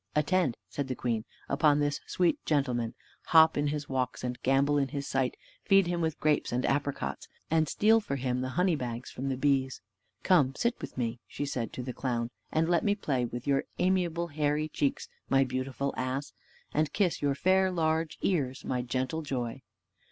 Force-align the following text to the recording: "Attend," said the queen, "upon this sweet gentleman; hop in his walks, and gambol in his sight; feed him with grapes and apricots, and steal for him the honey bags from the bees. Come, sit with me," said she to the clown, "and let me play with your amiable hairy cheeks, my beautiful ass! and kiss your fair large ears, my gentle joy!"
"Attend," 0.15 0.57
said 0.67 0.87
the 0.87 0.95
queen, 0.95 1.25
"upon 1.47 1.79
this 1.79 1.99
sweet 2.07 2.43
gentleman; 2.43 2.95
hop 3.25 3.55
in 3.55 3.67
his 3.67 3.87
walks, 3.87 4.23
and 4.23 4.41
gambol 4.41 4.79
in 4.79 4.87
his 4.87 5.05
sight; 5.05 5.37
feed 5.63 5.85
him 5.85 6.01
with 6.01 6.19
grapes 6.19 6.51
and 6.51 6.65
apricots, 6.65 7.27
and 7.51 7.69
steal 7.69 7.99
for 7.99 8.15
him 8.15 8.41
the 8.41 8.49
honey 8.57 8.73
bags 8.75 9.11
from 9.11 9.29
the 9.29 9.37
bees. 9.37 9.79
Come, 10.23 10.55
sit 10.55 10.73
with 10.81 10.97
me," 10.97 11.19
said 11.29 11.67
she 11.69 11.71
to 11.71 11.83
the 11.83 11.93
clown, 11.93 12.31
"and 12.51 12.67
let 12.67 12.83
me 12.83 12.95
play 12.95 13.25
with 13.25 13.45
your 13.45 13.65
amiable 13.77 14.29
hairy 14.29 14.69
cheeks, 14.69 15.07
my 15.29 15.43
beautiful 15.43 15.93
ass! 15.95 16.33
and 16.73 16.93
kiss 16.93 17.21
your 17.21 17.35
fair 17.35 17.69
large 17.69 18.17
ears, 18.23 18.65
my 18.65 18.81
gentle 18.81 19.21
joy!" 19.21 19.61